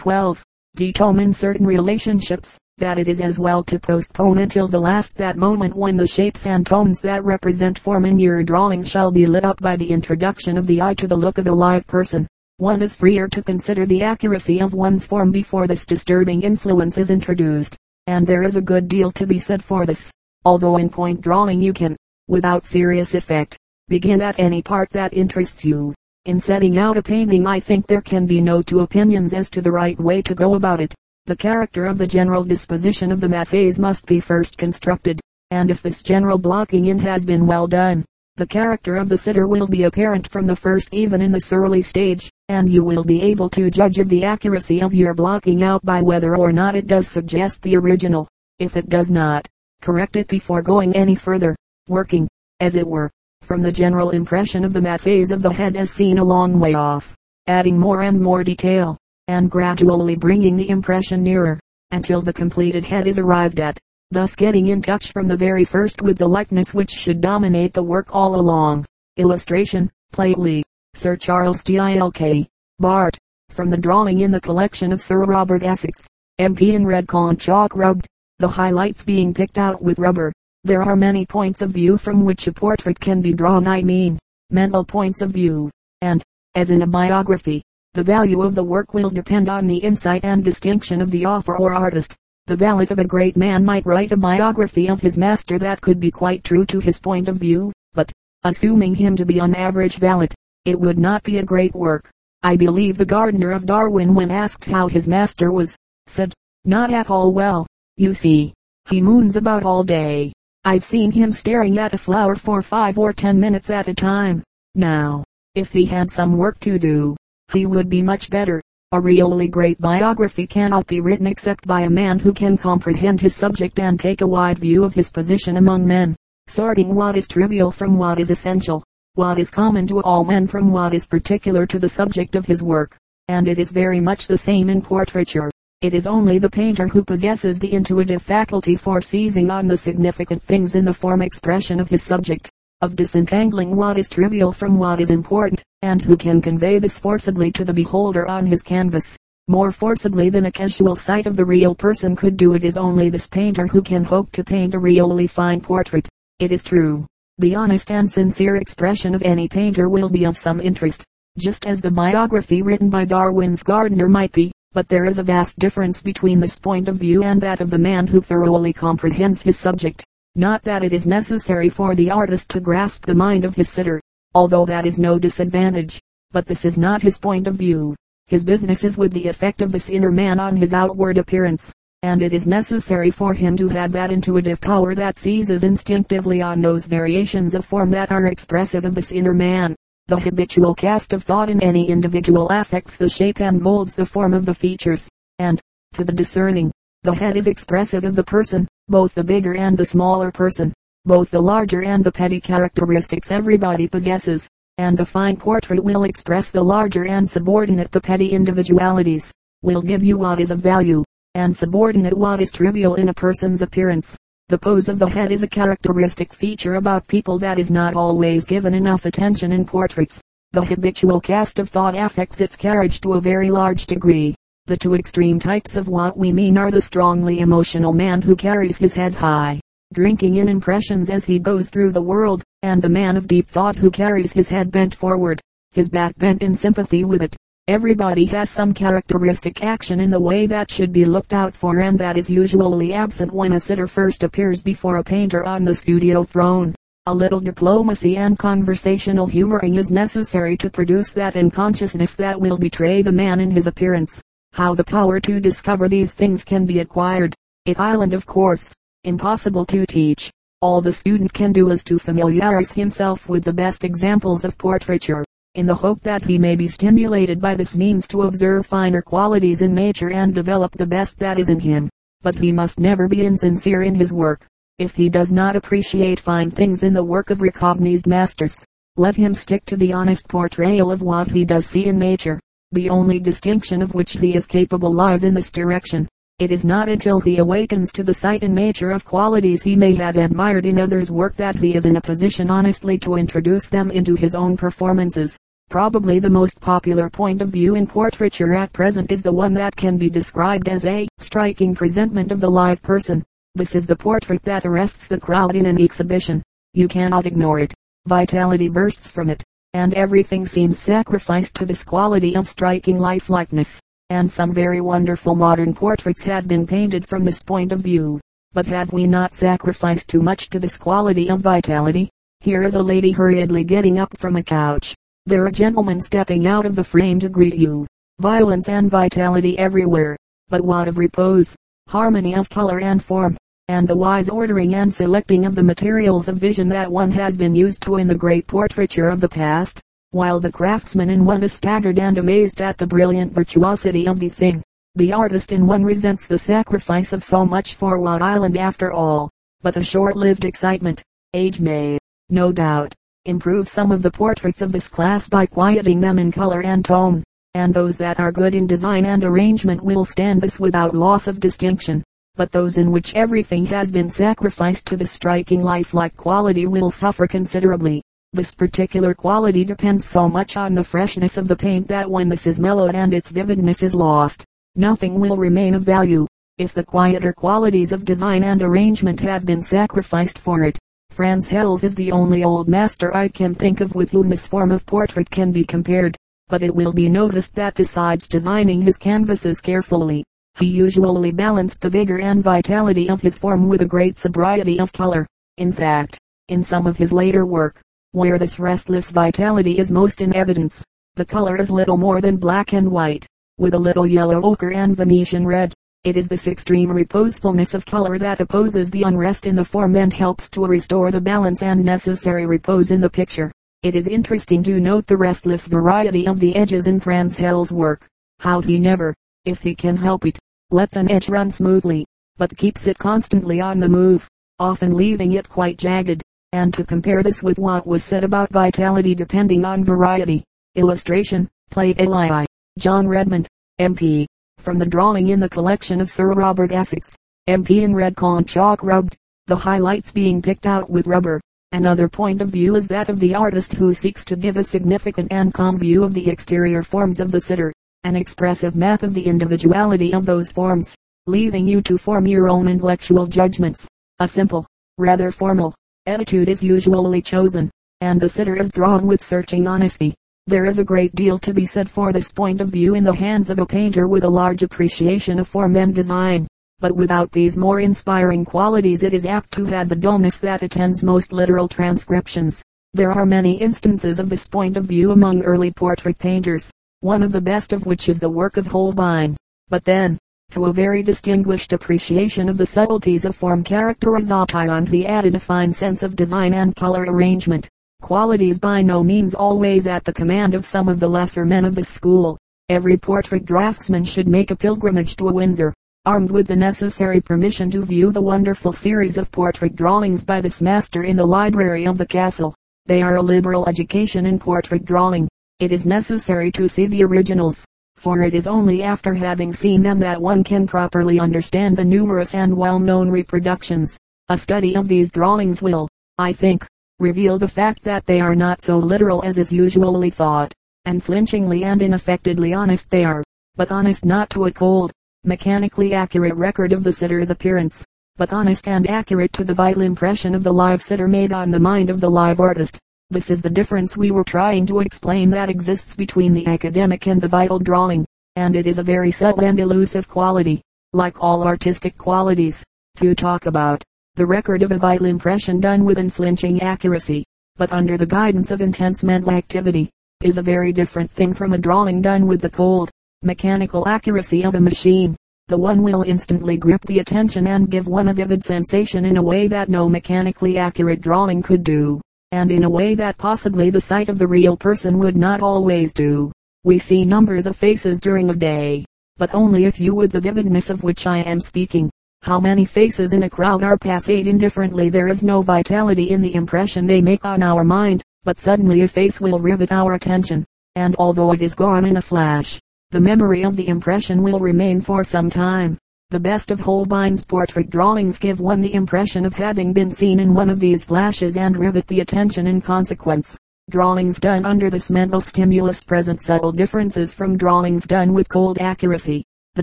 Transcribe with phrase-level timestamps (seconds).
[0.00, 0.42] 12.
[0.76, 5.76] Determine certain relationships, that it is as well to postpone until the last that moment
[5.76, 9.60] when the shapes and tones that represent form in your drawing shall be lit up
[9.60, 12.26] by the introduction of the eye to the look of a live person.
[12.56, 17.10] One is freer to consider the accuracy of one's form before this disturbing influence is
[17.10, 17.76] introduced,
[18.06, 20.10] and there is a good deal to be said for this,
[20.46, 21.94] although in point drawing you can,
[22.26, 23.58] without serious effect,
[23.88, 25.92] begin at any part that interests you.
[26.26, 29.62] In setting out a painting I think there can be no two opinions as to
[29.62, 30.94] the right way to go about it.
[31.24, 35.18] The character of the general disposition of the masses must be first constructed,
[35.50, 38.04] and if this general blocking in has been well done,
[38.36, 41.80] the character of the sitter will be apparent from the first even in the early
[41.80, 45.82] stage, and you will be able to judge of the accuracy of your blocking out
[45.86, 48.28] by whether or not it does suggest the original.
[48.58, 49.48] If it does not,
[49.80, 51.56] correct it before going any further,
[51.88, 52.28] working,
[52.60, 53.10] as it were,
[53.50, 56.74] from the general impression of the masses of the head as seen a long way
[56.74, 57.16] off,
[57.48, 58.96] adding more and more detail,
[59.26, 61.58] and gradually bringing the impression nearer,
[61.90, 63.76] until the completed head is arrived at,
[64.12, 67.82] thus getting in touch from the very first with the likeness which should dominate the
[67.82, 68.84] work all along.
[69.16, 70.62] Illustration, Plately,
[70.94, 72.46] Sir Charles Dilke,
[72.78, 76.06] Bart, from the drawing in the collection of Sir Robert Essex,
[76.40, 78.06] MP in red conté chalk rubbed,
[78.38, 80.32] the highlights being picked out with rubber,
[80.64, 84.18] there are many points of view from which a portrait can be drawn I mean,
[84.50, 85.70] mental points of view,
[86.02, 86.22] and,
[86.54, 87.62] as in a biography,
[87.94, 91.56] the value of the work will depend on the insight and distinction of the author
[91.56, 92.14] or artist.
[92.46, 95.98] The valet of a great man might write a biography of his master that could
[95.98, 98.12] be quite true to his point of view, but,
[98.44, 100.28] assuming him to be an average valet,
[100.64, 102.10] it would not be a great work.
[102.42, 107.10] I believe the gardener of Darwin when asked how his master was, said, not at
[107.10, 108.52] all well, you see.
[108.88, 110.32] He moons about all day.
[110.62, 114.42] I've seen him staring at a flower for five or ten minutes at a time.
[114.74, 117.16] Now, if he had some work to do,
[117.50, 118.60] he would be much better.
[118.92, 123.34] A really great biography cannot be written except by a man who can comprehend his
[123.34, 126.14] subject and take a wide view of his position among men,
[126.46, 128.84] sorting what is trivial from what is essential,
[129.14, 132.62] what is common to all men from what is particular to the subject of his
[132.62, 132.98] work.
[133.28, 135.50] And it is very much the same in portraiture.
[135.82, 140.42] It is only the painter who possesses the intuitive faculty for seizing on the significant
[140.42, 142.50] things in the form expression of his subject,
[142.82, 147.50] of disentangling what is trivial from what is important, and who can convey this forcibly
[147.52, 149.16] to the beholder on his canvas.
[149.48, 153.08] More forcibly than a casual sight of the real person could do it is only
[153.08, 156.06] this painter who can hope to paint a really fine portrait.
[156.40, 157.06] It is true.
[157.38, 161.04] The honest and sincere expression of any painter will be of some interest,
[161.38, 164.52] just as the biography written by Darwin's gardener might be.
[164.72, 167.78] But there is a vast difference between this point of view and that of the
[167.78, 170.04] man who thoroughly comprehends his subject.
[170.36, 174.00] Not that it is necessary for the artist to grasp the mind of his sitter,
[174.32, 176.00] although that is no disadvantage.
[176.30, 177.96] But this is not his point of view.
[178.28, 181.72] His business is with the effect of this inner man on his outward appearance,
[182.04, 186.60] and it is necessary for him to have that intuitive power that seizes instinctively on
[186.60, 189.74] those variations of form that are expressive of this inner man.
[190.10, 194.34] The habitual cast of thought in any individual affects the shape and molds the form
[194.34, 195.60] of the features, and,
[195.92, 196.72] to the discerning,
[197.04, 201.30] the head is expressive of the person, both the bigger and the smaller person, both
[201.30, 204.48] the larger and the petty characteristics everybody possesses,
[204.78, 209.30] and the fine portrait will express the larger and subordinate the petty individualities,
[209.62, 211.04] will give you what is of value,
[211.36, 214.18] and subordinate what is trivial in a person's appearance.
[214.50, 218.46] The pose of the head is a characteristic feature about people that is not always
[218.46, 220.20] given enough attention in portraits.
[220.50, 224.34] The habitual cast of thought affects its carriage to a very large degree.
[224.66, 228.76] The two extreme types of what we mean are the strongly emotional man who carries
[228.76, 229.60] his head high,
[229.92, 233.76] drinking in impressions as he goes through the world, and the man of deep thought
[233.76, 235.40] who carries his head bent forward,
[235.70, 237.36] his back bent in sympathy with it.
[237.70, 241.96] Everybody has some characteristic action in the way that should be looked out for and
[242.00, 246.24] that is usually absent when a sitter first appears before a painter on the studio
[246.24, 246.74] throne.
[247.06, 253.02] A little diplomacy and conversational humoring is necessary to produce that unconsciousness that will betray
[253.02, 254.20] the man in his appearance.
[254.52, 258.74] How the power to discover these things can be acquired, it island of course,
[259.04, 260.28] impossible to teach.
[260.60, 265.24] All the student can do is to familiarize himself with the best examples of portraiture
[265.56, 269.62] in the hope that he may be stimulated by this means to observe finer qualities
[269.62, 271.90] in nature and develop the best that is in him.
[272.22, 274.46] But he must never be insincere in his work.
[274.78, 278.64] If he does not appreciate fine things in the work of recognized masters,
[278.96, 282.38] let him stick to the honest portrayal of what he does see in nature.
[282.70, 286.08] The only distinction of which he is capable lies in this direction.
[286.38, 289.94] It is not until he awakens to the sight in nature of qualities he may
[289.96, 293.90] have admired in others' work that he is in a position honestly to introduce them
[293.90, 295.36] into his own performances.
[295.70, 299.76] Probably the most popular point of view in portraiture at present is the one that
[299.76, 303.22] can be described as a striking presentment of the live person.
[303.54, 306.42] This is the portrait that arrests the crowd in an exhibition.
[306.74, 307.72] You cannot ignore it.
[308.06, 313.78] Vitality bursts from it, and everything seems sacrificed to this quality of striking lifelikeness.
[314.08, 318.18] And some very wonderful modern portraits have been painted from this point of view.
[318.52, 322.10] But have we not sacrificed too much to this quality of vitality?
[322.40, 324.96] Here is a lady hurriedly getting up from a couch
[325.26, 327.86] there are gentlemen stepping out of the frame to greet you.
[328.20, 330.16] Violence and vitality everywhere.
[330.48, 331.54] But what of repose,
[331.88, 333.36] harmony of color and form,
[333.68, 337.54] and the wise ordering and selecting of the materials of vision that one has been
[337.54, 339.80] used to in the great portraiture of the past?
[340.10, 344.28] While the craftsman in one is staggered and amazed at the brilliant virtuosity of the
[344.28, 344.62] thing,
[344.96, 349.30] the artist in one resents the sacrifice of so much for what island after all,
[349.62, 351.00] but a short-lived excitement.
[351.32, 351.96] Age may,
[352.28, 352.92] no doubt,
[353.26, 357.22] improve some of the portraits of this class by quieting them in color and tone,
[357.54, 361.38] and those that are good in design and arrangement will stand this without loss of
[361.38, 362.02] distinction.
[362.36, 367.26] But those in which everything has been sacrificed to the striking lifelike quality will suffer
[367.26, 368.02] considerably.
[368.32, 372.46] This particular quality depends so much on the freshness of the paint that when this
[372.46, 374.44] is mellowed and its vividness is lost,
[374.76, 376.26] nothing will remain of value.
[376.56, 380.78] If the quieter qualities of design and arrangement have been sacrificed for it,
[381.10, 384.70] Frans Hals is the only old master I can think of with whom this form
[384.70, 386.16] of portrait can be compared.
[386.48, 390.24] But it will be noticed that besides designing his canvases carefully,
[390.58, 394.92] he usually balanced the vigor and vitality of his form with a great sobriety of
[394.92, 395.26] color.
[395.58, 396.18] In fact,
[396.48, 397.80] in some of his later work,
[398.12, 400.84] where this restless vitality is most in evidence,
[401.14, 403.26] the color is little more than black and white,
[403.58, 405.74] with a little yellow ochre and Venetian red.
[406.02, 410.10] It is this extreme reposefulness of color that opposes the unrest in the form and
[410.10, 413.52] helps to restore the balance and necessary repose in the picture.
[413.82, 418.06] It is interesting to note the restless variety of the edges in Frans Hals's work.
[418.38, 419.12] How he never,
[419.44, 420.38] if he can help it,
[420.70, 422.06] lets an edge run smoothly,
[422.38, 424.26] but keeps it constantly on the move,
[424.58, 426.22] often leaving it quite jagged.
[426.52, 430.44] And to compare this with what was said about vitality depending on variety.
[430.76, 432.46] Illustration, Plate Eli.
[432.78, 433.48] John Redmond,
[433.78, 434.26] MP
[434.60, 437.10] from the drawing in the collection of Sir Robert Essex,
[437.48, 439.16] MP in red conté chalk rubbed,
[439.46, 441.40] the highlights being picked out with rubber.
[441.72, 445.32] Another point of view is that of the artist who seeks to give a significant
[445.32, 447.72] and calm view of the exterior forms of the sitter,
[448.04, 450.94] an expressive map of the individuality of those forms,
[451.26, 453.88] leaving you to form your own intellectual judgments.
[454.18, 454.66] A simple,
[454.98, 455.74] rather formal,
[456.06, 457.70] attitude is usually chosen,
[458.00, 460.14] and the sitter is drawn with searching honesty.
[460.50, 463.14] There is a great deal to be said for this point of view in the
[463.14, 466.48] hands of a painter with a large appreciation of form and design.
[466.80, 471.04] But without these more inspiring qualities it is apt to have the dullness that attends
[471.04, 472.62] most literal transcriptions.
[472.94, 477.30] There are many instances of this point of view among early portrait painters, one of
[477.30, 479.36] the best of which is the work of Holbein.
[479.68, 480.18] But then,
[480.50, 485.72] to a very distinguished appreciation of the subtleties of form characterization he added a fine
[485.72, 487.68] sense of design and color arrangement
[488.00, 491.74] qualities by no means always at the command of some of the lesser men of
[491.74, 492.38] the school.
[492.68, 495.74] Every portrait draftsman should make a pilgrimage to Windsor,
[496.06, 500.62] armed with the necessary permission to view the wonderful series of portrait drawings by this
[500.62, 502.54] master in the library of the castle.
[502.86, 505.28] They are a liberal education in portrait drawing.
[505.58, 507.64] It is necessary to see the originals,
[507.96, 512.34] for it is only after having seen them that one can properly understand the numerous
[512.34, 513.98] and well-known reproductions.
[514.30, 516.66] A study of these drawings will, I think,
[517.00, 520.52] reveal the fact that they are not so literal as is usually thought.
[520.84, 523.24] Unflinchingly and unaffectedly honest they are,
[523.56, 524.92] but honest not to a cold,
[525.24, 527.84] mechanically accurate record of the sitter's appearance,
[528.16, 531.58] but honest and accurate to the vital impression of the live sitter made on the
[531.58, 532.78] mind of the live artist.
[533.10, 537.20] This is the difference we were trying to explain that exists between the academic and
[537.20, 541.96] the vital drawing, and it is a very subtle and elusive quality, like all artistic
[541.96, 542.64] qualities,
[542.96, 543.82] to talk about
[544.20, 547.24] the record of a vital impression done with unflinching accuracy,
[547.56, 549.88] but under the guidance of intense mental activity,
[550.22, 552.90] is a very different thing from a drawing done with the cold,
[553.22, 555.16] mechanical accuracy of a machine.
[555.48, 559.22] The one will instantly grip the attention and give one a vivid sensation in a
[559.22, 561.98] way that no mechanically accurate drawing could do,
[562.30, 565.94] and in a way that possibly the sight of the real person would not always
[565.94, 566.30] do.
[566.62, 568.84] We see numbers of faces during a day,
[569.16, 571.90] but only a few with the vividness of which I am speaking.
[572.22, 576.34] How many faces in a crowd are passed indifferently there is no vitality in the
[576.34, 580.94] impression they make on our mind, but suddenly a face will rivet our attention, and
[580.98, 582.60] although it is gone in a flash,
[582.90, 585.78] the memory of the impression will remain for some time.
[586.10, 590.34] The best of Holbein's portrait drawings give one the impression of having been seen in
[590.34, 593.38] one of these flashes and rivet the attention in consequence.
[593.70, 599.24] Drawings done under this mental stimulus present subtle differences from drawings done with cold accuracy.
[599.54, 599.62] The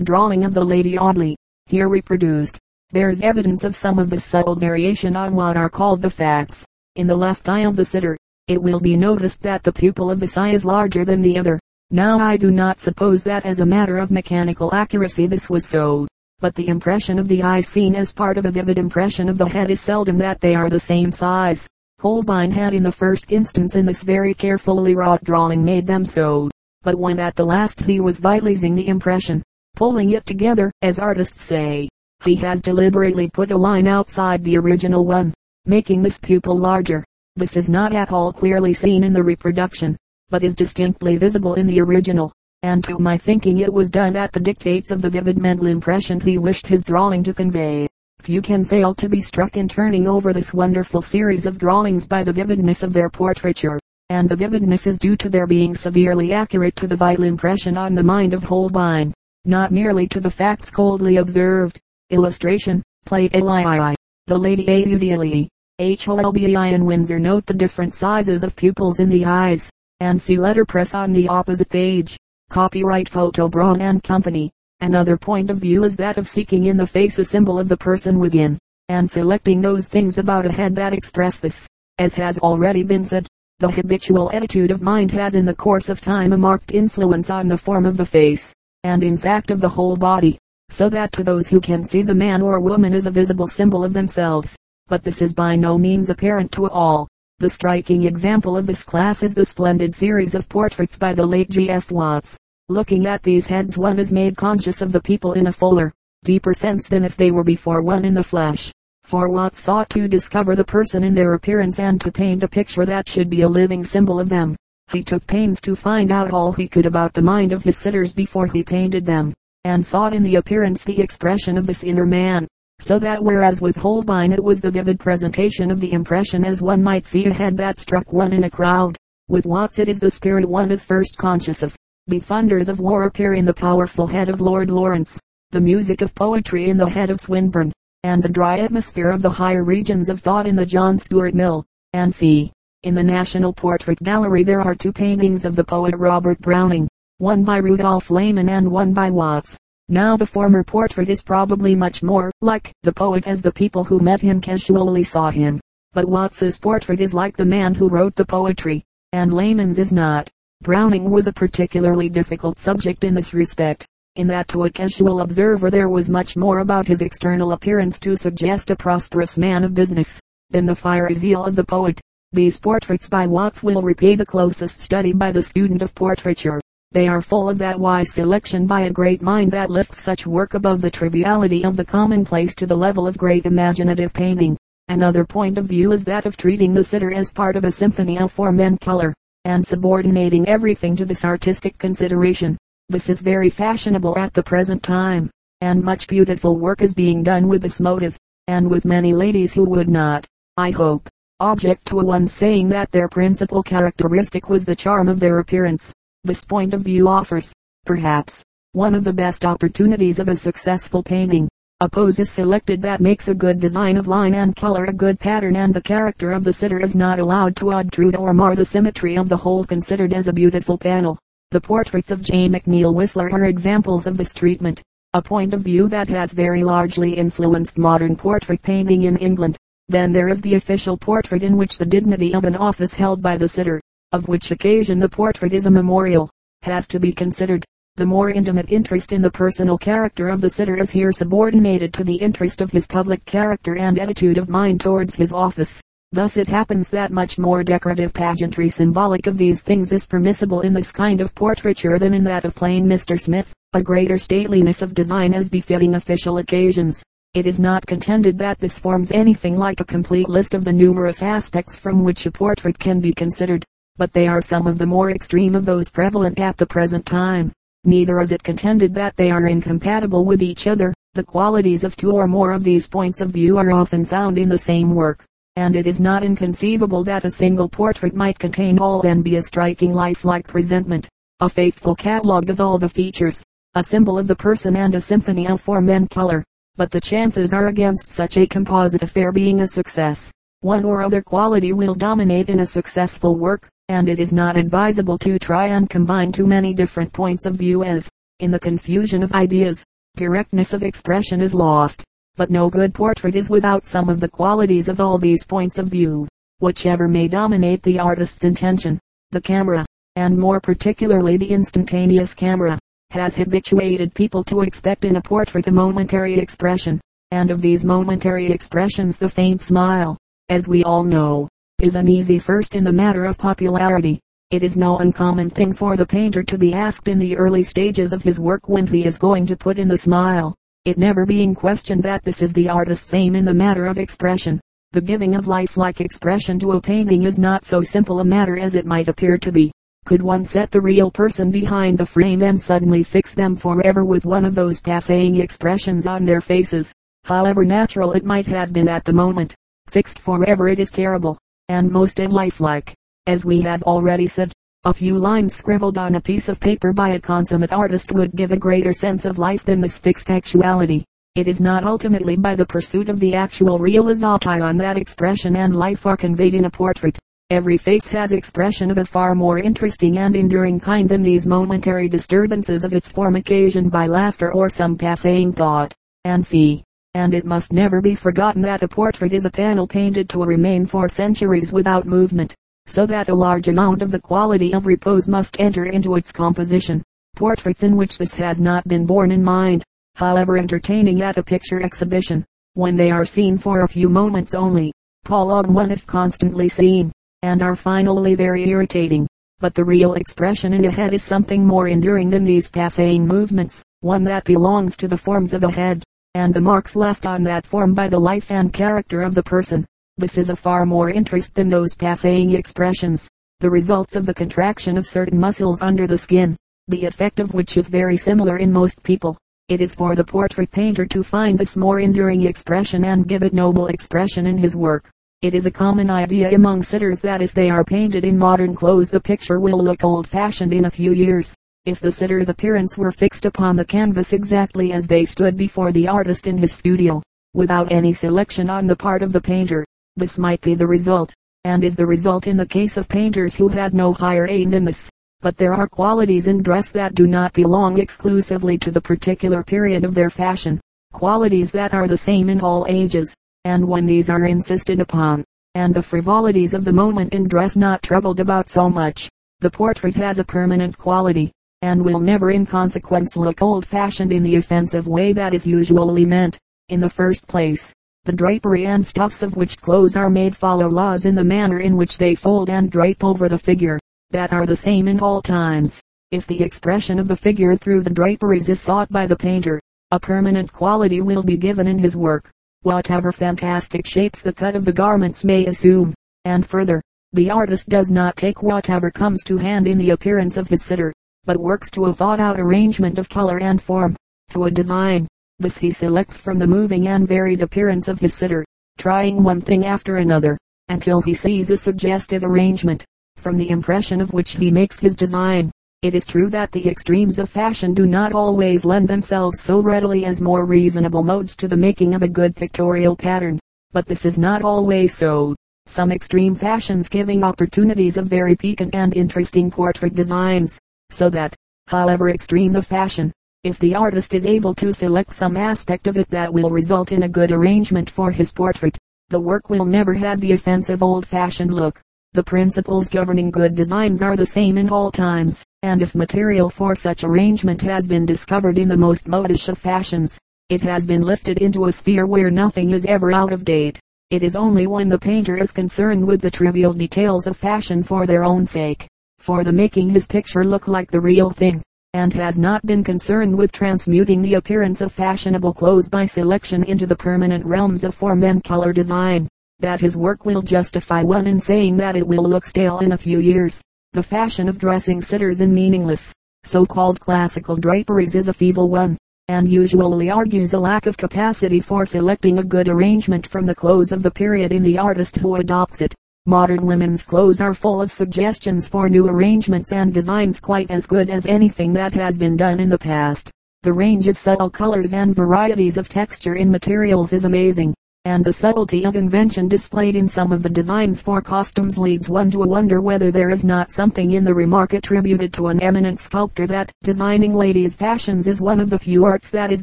[0.00, 1.36] drawing of the Lady Audley,
[1.68, 2.58] here reproduced,
[2.92, 6.64] bears evidence of some of this subtle variation on what are called the facts.
[6.96, 10.20] In the left eye of the sitter, it will be noticed that the pupil of
[10.20, 11.60] this eye is larger than the other.
[11.90, 16.08] Now I do not suppose that as a matter of mechanical accuracy this was so,
[16.40, 19.48] but the impression of the eye seen as part of a vivid impression of the
[19.48, 21.66] head is seldom that they are the same size.
[22.00, 26.48] Holbein had in the first instance in this very carefully wrought drawing made them so.
[26.82, 29.42] But when at the last he was vitalizing the impression,
[29.78, 31.88] pulling it together, as artists say,
[32.24, 35.32] he has deliberately put a line outside the original one,
[35.66, 37.04] making this pupil larger.
[37.36, 39.96] This is not at all clearly seen in the reproduction,
[40.30, 42.32] but is distinctly visible in the original,
[42.64, 46.18] and to my thinking it was done at the dictates of the vivid mental impression
[46.18, 47.86] he wished his drawing to convey.
[48.18, 52.24] Few can fail to be struck in turning over this wonderful series of drawings by
[52.24, 53.78] the vividness of their portraiture,
[54.10, 57.94] and the vividness is due to their being severely accurate to the vital impression on
[57.94, 59.14] the mind of Holbein,
[59.48, 61.80] not merely to the facts coldly observed.
[62.10, 63.94] Illustration, Plate A.
[64.26, 65.48] The Lady Audley,
[65.80, 70.94] Holbein and Windsor note the different sizes of pupils in the eyes, and see letterpress
[70.94, 72.18] on the opposite page.
[72.50, 74.50] Copyright Photo Braun and Company.
[74.80, 77.76] Another point of view is that of seeking in the face a symbol of the
[77.76, 78.58] person within,
[78.90, 81.66] and selecting those things about a head that express this.
[81.98, 83.26] As has already been said,
[83.60, 87.48] the habitual attitude of mind has in the course of time a marked influence on
[87.48, 88.52] the form of the face,
[88.84, 90.38] and in fact of the whole body,
[90.70, 93.84] so that to those who can see the man or woman is a visible symbol
[93.84, 94.56] of themselves.
[94.86, 97.08] But this is by no means apparent to all.
[97.40, 101.50] The striking example of this class is the splendid series of portraits by the late
[101.50, 101.70] G.
[101.70, 101.90] F.
[101.90, 102.36] Watts.
[102.68, 105.92] Looking at these heads one is made conscious of the people in a fuller,
[106.24, 108.72] deeper sense than if they were before one in the flesh.
[109.04, 112.84] For Watts sought to discover the person in their appearance and to paint a picture
[112.84, 114.56] that should be a living symbol of them.
[114.90, 118.12] He took pains to find out all he could about the mind of his sitters
[118.12, 122.48] before he painted them, and sought in the appearance the expression of this inner man.
[122.80, 126.82] So that whereas with Holbein it was the vivid presentation of the impression as one
[126.82, 128.96] might see a head that struck one in a crowd,
[129.28, 131.76] with Watts it is the spirit one is first conscious of.
[132.06, 136.14] The thunders of war appear in the powerful head of Lord Lawrence, the music of
[136.14, 137.72] poetry in the head of Swinburne,
[138.04, 141.66] and the dry atmosphere of the higher regions of thought in the John Stuart Mill.
[141.92, 142.52] And see,
[142.84, 147.42] in the National Portrait Gallery there are two paintings of the poet Robert Browning, one
[147.42, 149.58] by Rudolph Lehmann and one by Watts.
[149.88, 153.98] Now the former portrait is probably much more like the poet as the people who
[153.98, 155.60] met him casually saw him.
[155.92, 160.28] But Watts's portrait is like the man who wrote the poetry, and Lehmann's is not.
[160.62, 165.68] Browning was a particularly difficult subject in this respect, in that to a casual observer
[165.68, 170.20] there was much more about his external appearance to suggest a prosperous man of business,
[170.50, 172.00] than the fiery zeal of the poet.
[172.32, 176.60] These portraits by Watts will repay the closest study by the student of portraiture.
[176.92, 180.52] They are full of that wise selection by a great mind that lifts such work
[180.52, 184.58] above the triviality of the commonplace to the level of great imaginative painting.
[184.88, 188.18] Another point of view is that of treating the sitter as part of a symphony
[188.18, 189.14] of form and color
[189.46, 192.58] and subordinating everything to this artistic consideration.
[192.90, 195.30] This is very fashionable at the present time,
[195.62, 198.18] and much beautiful work is being done with this motive,
[198.48, 200.26] and with many ladies who would not,
[200.58, 201.08] I hope,
[201.40, 205.94] object to one saying that their principal characteristic was the charm of their appearance.
[206.24, 207.52] This point of view offers,
[207.86, 208.42] perhaps,
[208.72, 211.48] one of the best opportunities of a successful painting.
[211.78, 215.20] A pose is selected that makes a good design of line and color a good
[215.20, 218.64] pattern and the character of the sitter is not allowed to obtrude or mar the
[218.64, 221.20] symmetry of the whole considered as a beautiful panel.
[221.52, 222.48] The portraits of J.
[222.48, 224.82] McNeill Whistler are examples of this treatment,
[225.14, 229.56] a point of view that has very largely influenced modern portrait painting in England.
[229.90, 233.38] Then there is the official portrait in which the dignity of an office held by
[233.38, 233.80] the sitter,
[234.12, 236.28] of which occasion the portrait is a memorial,
[236.62, 237.64] has to be considered.
[237.96, 242.04] The more intimate interest in the personal character of the sitter is here subordinated to
[242.04, 245.80] the interest of his public character and attitude of mind towards his office.
[246.12, 250.74] Thus it happens that much more decorative pageantry symbolic of these things is permissible in
[250.74, 253.20] this kind of portraiture than in that of plain Mr.
[253.20, 257.02] Smith, a greater stateliness of design as befitting official occasions.
[257.38, 261.22] It is not contended that this forms anything like a complete list of the numerous
[261.22, 263.64] aspects from which a portrait can be considered,
[263.96, 267.52] but they are some of the more extreme of those prevalent at the present time.
[267.84, 270.92] Neither is it contended that they are incompatible with each other.
[271.14, 274.48] The qualities of two or more of these points of view are often found in
[274.48, 279.02] the same work, and it is not inconceivable that a single portrait might contain all
[279.02, 283.44] and be a striking lifelike presentment, a faithful catalogue of all the features,
[283.76, 286.42] a symbol of the person and a symphony of form and color.
[286.78, 290.30] But the chances are against such a composite affair being a success.
[290.60, 295.18] one or other quality will dominate in a successful work, and it is not advisable
[295.18, 298.08] to try and combine too many different points of view as,
[298.38, 299.84] in the confusion of ideas,
[300.16, 302.04] directness of expression is lost.
[302.36, 305.88] But no good portrait is without some of the qualities of all these points of
[305.88, 306.28] view,
[306.60, 309.00] whichever may dominate the artist's intention.
[309.32, 312.78] The camera, and more particularly the instantaneous camera,
[313.10, 317.00] has habituated people to expect in a portrait a momentary expression,
[317.30, 320.16] and of these momentary expressions the faint smile,
[320.48, 321.48] as we all know,
[321.80, 324.20] is an easy first in the matter of popularity.
[324.50, 328.12] It is no uncommon thing for the painter to be asked in the early stages
[328.12, 330.54] of his work when he is going to put in the smile
[330.88, 334.58] it never being questioned that this is the artist's aim in the matter of expression.
[334.92, 338.74] The giving of lifelike expression to a painting is not so simple a matter as
[338.74, 339.70] it might appear to be.
[340.06, 344.24] Could one set the real person behind the frame and suddenly fix them forever with
[344.24, 346.92] one of those passing expressions on their faces,
[347.24, 349.54] however natural it might have been at the moment,
[349.88, 351.36] fixed forever it is terrible,
[351.68, 352.94] and most unlifelike,
[353.26, 354.52] as we have already said.
[354.84, 358.52] A few lines scribbled on a piece of paper by a consummate artist would give
[358.52, 361.04] a greater sense of life than this fixed actuality.
[361.34, 366.06] It is not ultimately by the pursuit of the actual realization that expression and life
[366.06, 367.18] are conveyed in a portrait.
[367.50, 372.06] Every face has expression of a far more interesting and enduring kind than these momentary
[372.06, 375.94] disturbances of its form occasioned by laughter or some passing thought.
[376.24, 380.28] And see, and it must never be forgotten that a portrait is a panel painted
[380.28, 382.54] to remain for centuries without movement
[382.86, 387.02] so that a large amount of the quality of repose must enter into its composition.
[387.34, 389.84] Portraits in which this has not been borne in mind,
[390.16, 394.92] however entertaining at a picture exhibition, when they are seen for a few moments only,
[395.24, 397.10] pall on one if constantly seen,
[397.42, 399.26] and are finally very irritating.
[399.60, 403.82] But the real expression in a head is something more enduring than these passing movements,
[404.00, 406.04] one that belongs to the forms of the head,
[406.34, 409.84] and the marks left on that form by the life and character of the person.
[410.16, 413.28] This is of far more interest than those passing expressions,
[413.60, 417.76] the results of the contraction of certain muscles under the skin, the effect of which
[417.76, 419.36] is very similar in most people.
[419.68, 423.52] It is for the portrait painter to find this more enduring expression and give it
[423.52, 425.10] noble expression in his work.
[425.40, 429.08] It is a common idea among sitters that if they are painted in modern clothes
[429.08, 431.54] the picture will look old-fashioned in a few years.
[431.84, 436.08] If the sitter's appearance were fixed upon the canvas exactly as they stood before the
[436.08, 437.22] artist in his studio,
[437.54, 439.84] without any selection on the part of the painter,
[440.16, 443.68] this might be the result, and is the result in the case of painters who
[443.68, 445.08] had no higher aim than this.
[445.40, 450.02] But there are qualities in dress that do not belong exclusively to the particular period
[450.02, 450.80] of their fashion.
[451.12, 453.36] Qualities that are the same in all ages.
[453.64, 455.44] And when these are insisted upon,
[455.74, 459.28] and the frivolities of the moment in dress not troubled about so much,
[459.60, 464.56] the portrait has a permanent quality, and will never in consequence look old-fashioned in the
[464.56, 466.58] offensive way that is usually meant.
[466.88, 467.92] In the first place,
[468.24, 471.96] the drapery and stuffs of which clothes are made follow laws in the manner in
[471.96, 473.98] which they fold and drape over the figure,
[474.30, 476.02] that are the same in all times.
[476.30, 480.20] If the expression of the figure through the draperies is sought by the painter, a
[480.20, 482.50] permanent quality will be given in his work,
[482.82, 486.14] whatever fantastic shapes the cut of the garments may assume.
[486.44, 490.68] And further, the artist does not take whatever comes to hand in the appearance of
[490.68, 491.12] his sitter,
[491.44, 494.16] but works to a thought out arrangement of color and form,
[494.50, 495.26] to a design,
[495.58, 498.64] this he selects from the moving and varied appearance of his sitter,
[498.96, 500.56] trying one thing after another,
[500.88, 503.04] until he sees a suggestive arrangement,
[503.36, 505.70] from the impression of which he makes his design.
[506.00, 510.24] It is true that the extremes of fashion do not always lend themselves so readily
[510.26, 513.58] as more reasonable modes to the making of a good pictorial pattern,
[513.90, 515.56] but this is not always so.
[515.86, 520.78] Some extreme fashions giving opportunities of very piquant and interesting portrait designs,
[521.10, 521.56] so that,
[521.88, 523.32] however extreme the fashion,
[523.64, 527.24] if the artist is able to select some aspect of it that will result in
[527.24, 528.96] a good arrangement for his portrait,
[529.30, 532.00] the work will never have the offensive old-fashioned look.
[532.34, 536.94] The principles governing good designs are the same in all times, and if material for
[536.94, 540.38] such arrangement has been discovered in the most modish of fashions,
[540.68, 543.98] it has been lifted into a sphere where nothing is ever out of date.
[544.30, 548.26] It is only when the painter is concerned with the trivial details of fashion for
[548.26, 552.58] their own sake, for the making his picture look like the real thing, and has
[552.58, 557.64] not been concerned with transmuting the appearance of fashionable clothes by selection into the permanent
[557.64, 559.48] realms of form and color design,
[559.80, 563.16] that his work will justify one in saying that it will look stale in a
[563.16, 563.80] few years.
[564.12, 566.32] The fashion of dressing sitters in meaningless,
[566.64, 572.04] so-called classical draperies is a feeble one, and usually argues a lack of capacity for
[572.04, 576.00] selecting a good arrangement from the clothes of the period in the artist who adopts
[576.00, 576.14] it.
[576.46, 581.30] Modern women's clothes are full of suggestions for new arrangements and designs quite as good
[581.30, 583.50] as anything that has been done in the past.
[583.84, 587.94] The range of subtle colors and varieties of texture in materials is amazing,
[588.28, 592.50] and the subtlety of invention displayed in some of the designs for costumes leads one
[592.50, 596.66] to wonder whether there is not something in the remark attributed to an eminent sculptor
[596.66, 599.82] that designing ladies' fashions is one of the few arts that is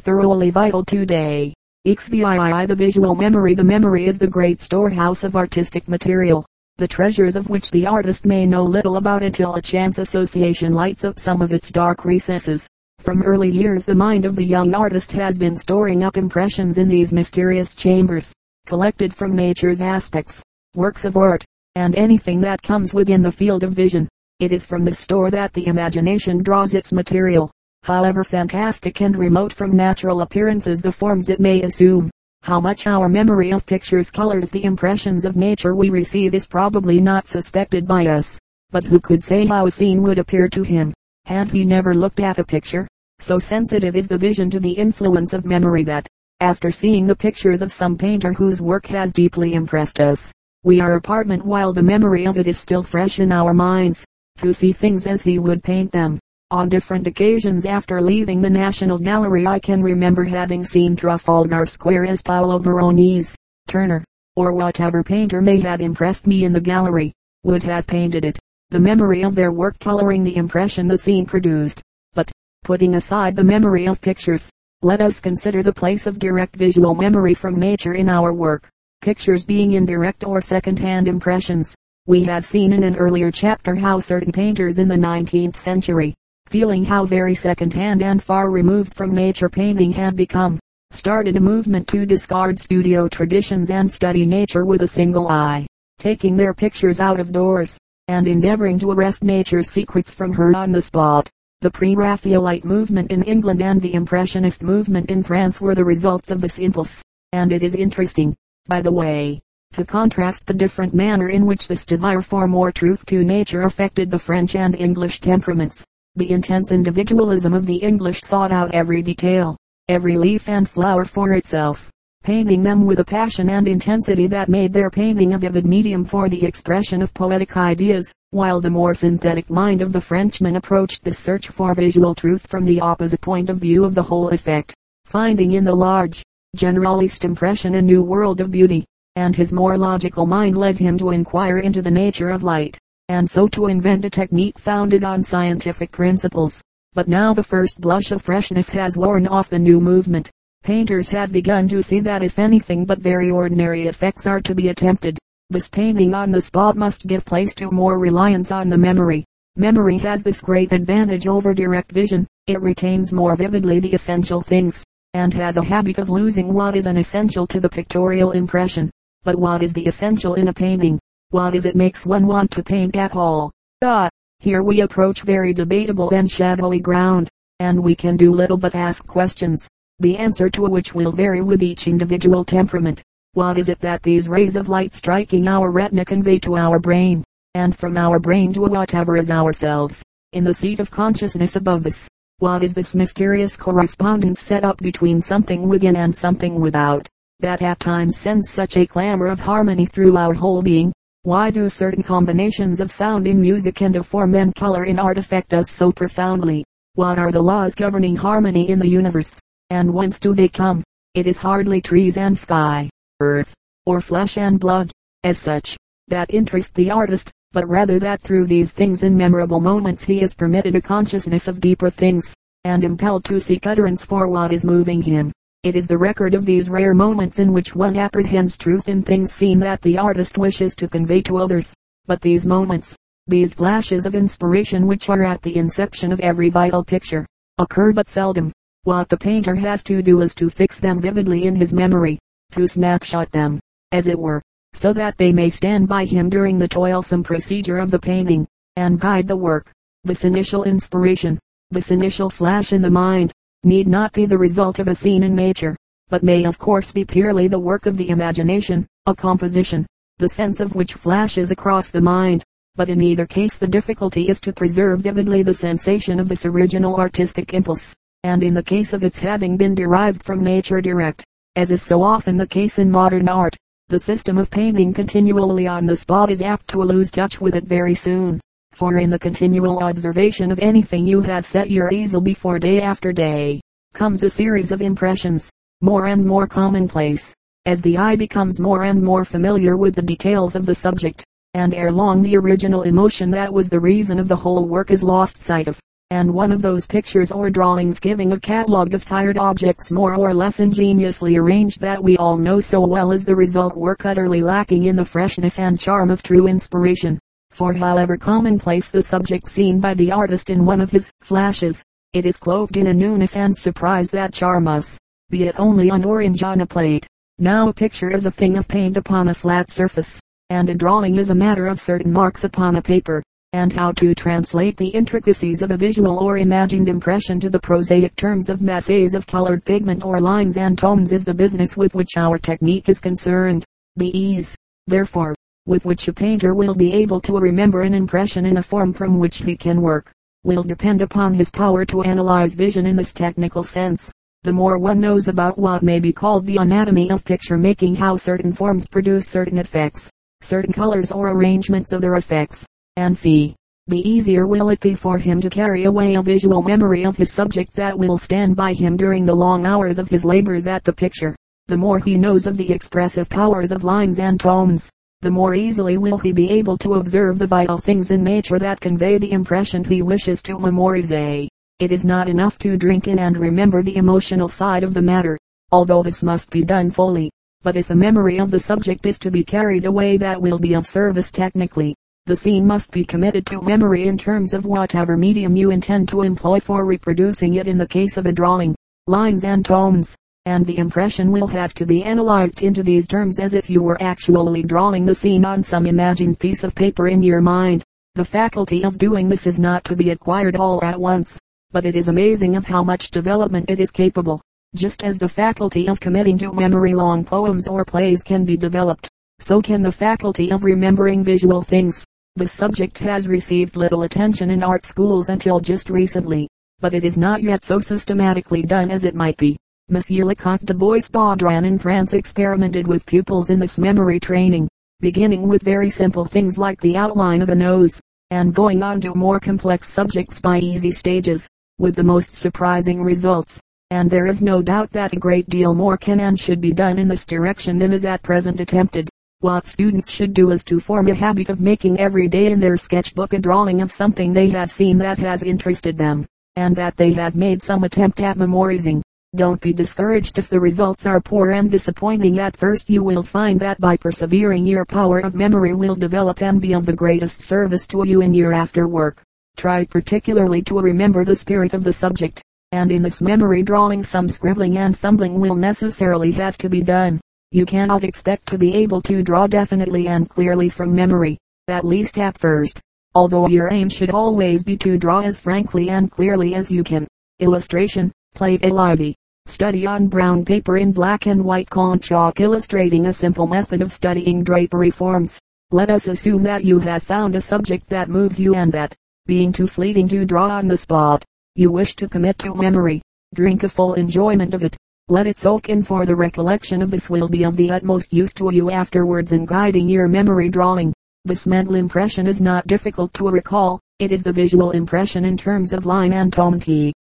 [0.00, 1.52] thoroughly vital today.
[1.88, 6.46] XVII The visual memory The memory is the great storehouse of artistic material,
[6.78, 11.04] the treasures of which the artist may know little about until a chance association lights
[11.04, 12.68] up some of its dark recesses.
[13.06, 16.88] From early years the mind of the young artist has been storing up impressions in
[16.88, 18.32] these mysterious chambers,
[18.66, 20.42] collected from nature's aspects,
[20.74, 21.44] works of art,
[21.76, 24.08] and anything that comes within the field of vision.
[24.40, 27.48] It is from this store that the imagination draws its material,
[27.84, 32.10] however fantastic and remote from natural appearances the forms it may assume.
[32.42, 37.00] How much our memory of pictures colors the impressions of nature we receive is probably
[37.00, 38.36] not suspected by us.
[38.72, 40.92] But who could say how a scene would appear to him,
[41.26, 42.86] had he never looked at a picture?
[43.18, 46.06] So sensitive is the vision to the influence of memory that,
[46.40, 50.94] after seeing the pictures of some painter whose work has deeply impressed us, we are
[50.94, 54.04] apartment while the memory of it is still fresh in our minds,
[54.38, 56.20] to see things as he would paint them.
[56.52, 62.06] On different occasions after leaving the National Gallery I can remember having seen Trafalgar Square
[62.06, 63.34] as Paolo Veronese,
[63.66, 64.04] Turner,
[64.36, 67.12] or whatever painter may have impressed me in the gallery,
[67.42, 68.38] would have painted it.
[68.70, 71.80] The memory of their work coloring the impression the scene produced.
[72.14, 72.32] But,
[72.64, 74.50] putting aside the memory of pictures,
[74.82, 78.68] let us consider the place of direct visual memory from nature in our work.
[79.02, 81.76] Pictures being indirect or second-hand impressions.
[82.08, 86.12] We have seen in an earlier chapter how certain painters in the 19th century,
[86.48, 90.58] feeling how very second-hand and far removed from nature painting had become,
[90.90, 95.66] started a movement to discard studio traditions and study nature with a single eye,
[95.98, 100.72] taking their pictures out of doors, and endeavoring to arrest nature's secrets from her on
[100.72, 101.28] the spot.
[101.60, 106.40] The pre-Raphaelite movement in England and the Impressionist movement in France were the results of
[106.40, 109.40] this impulse, and it is interesting, by the way,
[109.72, 114.10] to contrast the different manner in which this desire for more truth to nature affected
[114.10, 115.84] the French and English temperaments.
[116.14, 119.56] The intense individualism of the English sought out every detail,
[119.88, 121.90] every leaf and flower for itself,
[122.26, 126.28] painting them with a passion and intensity that made their painting a vivid medium for
[126.28, 131.14] the expression of poetic ideas, while the more synthetic mind of the Frenchman approached the
[131.14, 135.52] search for visual truth from the opposite point of view of the whole effect, finding
[135.52, 136.20] in the large,
[136.56, 138.84] generalist impression a new world of beauty,
[139.14, 142.76] and his more logical mind led him to inquire into the nature of light,
[143.08, 146.60] and so to invent a technique founded on scientific principles.
[146.92, 150.28] But now the first blush of freshness has worn off the new movement
[150.64, 154.68] Painters have begun to see that if anything but very ordinary effects are to be
[154.68, 159.24] attempted, this painting on the spot must give place to more reliance on the memory.
[159.54, 162.26] Memory has this great advantage over direct vision.
[162.48, 166.86] It retains more vividly the essential things, and has a habit of losing what is
[166.86, 168.90] an essential to the pictorial impression.
[169.22, 170.98] But what is the essential in a painting?
[171.30, 173.52] What is it makes one want to paint at all?
[173.82, 174.08] Ah,
[174.40, 177.28] here we approach very debatable and shadowy ground,
[177.60, 181.62] and we can do little but ask questions the answer to which will vary with
[181.62, 183.02] each individual temperament.
[183.32, 187.24] What is it that these rays of light striking our retina convey to our brain,
[187.54, 192.08] and from our brain to whatever is ourselves, in the seat of consciousness above us?
[192.38, 197.08] What is this mysterious correspondence set up between something within and something without,
[197.40, 200.92] that at times sends such a clamor of harmony through our whole being?
[201.22, 205.16] Why do certain combinations of sound in music and of form and color in art
[205.16, 206.64] affect us so profoundly?
[206.94, 209.40] What are the laws governing harmony in the universe?
[209.70, 210.84] And whence do they come?
[211.14, 212.88] It is hardly trees and sky,
[213.20, 214.92] earth, or flesh and blood,
[215.24, 215.76] as such,
[216.08, 220.34] that interest the artist, but rather that through these things in memorable moments he is
[220.34, 225.02] permitted a consciousness of deeper things, and impelled to seek utterance for what is moving
[225.02, 225.32] him.
[225.62, 229.32] It is the record of these rare moments in which one apprehends truth in things
[229.32, 231.74] seen that the artist wishes to convey to others.
[232.06, 232.94] But these moments,
[233.26, 237.26] these flashes of inspiration which are at the inception of every vital picture,
[237.58, 238.52] occur but seldom.
[238.86, 242.20] What the painter has to do is to fix them vividly in his memory,
[242.52, 243.58] to snapshot them,
[243.90, 244.40] as it were,
[244.74, 248.46] so that they may stand by him during the toilsome procedure of the painting,
[248.76, 249.72] and guide the work.
[250.04, 251.36] This initial inspiration,
[251.72, 253.32] this initial flash in the mind,
[253.64, 255.76] need not be the result of a scene in nature,
[256.08, 259.84] but may of course be purely the work of the imagination, a composition,
[260.18, 262.44] the sense of which flashes across the mind.
[262.76, 266.94] But in either case the difficulty is to preserve vividly the sensation of this original
[266.94, 267.92] artistic impulse
[268.24, 271.24] and in the case of its having been derived from nature direct,
[271.56, 273.56] as is so often the case in modern art,
[273.88, 277.64] the system of painting continually on the spot is apt to lose touch with it
[277.64, 278.40] very soon.
[278.72, 283.12] For in the continual observation of anything you have set your easel before day after
[283.12, 283.60] day,
[283.94, 285.50] comes a series of impressions,
[285.80, 287.32] more and more commonplace,
[287.64, 291.24] as the eye becomes more and more familiar with the details of the subject,
[291.54, 295.02] and ere long the original emotion that was the reason of the whole work is
[295.02, 299.36] lost sight of, and one of those pictures or drawings giving a catalogue of tired
[299.36, 303.76] objects more or less ingeniously arranged that we all know so well is the result
[303.76, 307.18] work utterly lacking in the freshness and charm of true inspiration.
[307.50, 312.24] For however commonplace the subject seen by the artist in one of his flashes, it
[312.24, 314.96] is clothed in a newness and surprise that charm us,
[315.28, 317.04] be it only an orange on a plate.
[317.40, 321.16] Now a picture is a thing of paint upon a flat surface, and a drawing
[321.16, 325.62] is a matter of certain marks upon a paper, and how to translate the intricacies
[325.62, 330.04] of a visual or imagined impression to the prosaic terms of masses of colored pigment
[330.04, 333.64] or lines and tones is the business with which our technique is concerned.
[333.96, 334.56] The ease,
[334.86, 335.34] therefore,
[335.66, 339.18] with which a painter will be able to remember an impression in a form from
[339.18, 340.12] which he can work,
[340.44, 344.12] will depend upon his power to analyze vision in this technical sense
[344.46, 348.16] the more one knows about what may be called the anatomy of picture making how
[348.16, 350.08] certain forms produce certain effects,
[350.40, 352.64] certain colors or arrangements of their effects,
[352.96, 353.54] and see,
[353.88, 357.30] the easier will it be for him to carry away a visual memory of his
[357.30, 360.92] subject that will stand by him during the long hours of his labors at the
[360.92, 361.36] picture.
[361.68, 365.98] The more he knows of the expressive powers of lines and tones, the more easily
[365.98, 369.84] will he be able to observe the vital things in nature that convey the impression
[369.84, 371.12] he wishes to memorize.
[371.12, 375.38] It is not enough to drink in and remember the emotional side of the matter,
[375.70, 377.30] although this must be done fully.
[377.62, 380.74] But if the memory of the subject is to be carried away that will be
[380.74, 381.94] of service technically,
[382.26, 386.22] the scene must be committed to memory in terms of whatever medium you intend to
[386.22, 388.74] employ for reproducing it in the case of a drawing,
[389.06, 393.54] lines and tones, and the impression will have to be analyzed into these terms as
[393.54, 397.40] if you were actually drawing the scene on some imagined piece of paper in your
[397.40, 397.82] mind.
[398.14, 401.40] The faculty of doing this is not to be acquired all at once
[401.76, 404.40] but it is amazing of how much development it is capable.
[404.74, 409.08] Just as the faculty of committing to memory long poems or plays can be developed,
[409.40, 412.02] so can the faculty of remembering visual things.
[412.36, 417.16] The subject has received little attention in art schools until just recently, but it is
[417.16, 419.56] not yet so systematically done as it might be.
[419.88, 424.68] Monsieur Lecoq de Boisbaudran in France experimented with pupils in this memory training,
[425.00, 427.98] beginning with very simple things like the outline of a nose,
[428.30, 433.58] and going on to more complex subjects by easy stages with the most surprising results.
[433.90, 436.98] And there is no doubt that a great deal more can and should be done
[436.98, 439.08] in this direction than is at present attempted.
[439.40, 442.78] What students should do is to form a habit of making every day in their
[442.78, 446.24] sketchbook a drawing of something they have seen that has interested them,
[446.56, 449.02] and that they have made some attempt at memorizing.
[449.34, 453.60] Don't be discouraged if the results are poor and disappointing at first you will find
[453.60, 457.86] that by persevering your power of memory will develop and be of the greatest service
[457.88, 459.20] to you in your after work.
[459.58, 464.30] Try particularly to remember the spirit of the subject, and in this memory drawing some
[464.30, 467.20] scribbling and fumbling will necessarily have to be done.
[467.52, 472.18] You cannot expect to be able to draw definitely and clearly from memory, at least
[472.18, 472.80] at first,
[473.14, 477.06] although your aim should always be to draw as frankly and clearly as you can.
[477.38, 479.14] Illustration, plate a
[479.46, 483.92] Study on brown paper in black and white conté chalk illustrating a simple method of
[483.92, 485.38] studying drapery forms.
[485.70, 488.92] Let us assume that you have found a subject that moves you and that,
[489.24, 491.24] being too fleeting to draw on the spot.
[491.54, 493.02] You wish to commit to memory.
[493.34, 494.76] Drink a full enjoyment of it.
[495.08, 498.34] Let it soak in for the recollection of this will be of the utmost use
[498.34, 500.92] to you afterwards in guiding your memory drawing.
[501.24, 503.78] This mental impression is not difficult to recall.
[504.00, 506.92] It is the visual impression in terms of line and tone T.